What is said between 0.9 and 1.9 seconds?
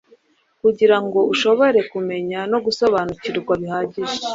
ngo ushobore